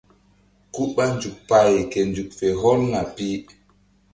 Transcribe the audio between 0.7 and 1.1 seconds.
Ku ɓa